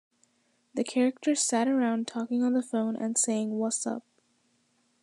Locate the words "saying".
3.19-3.51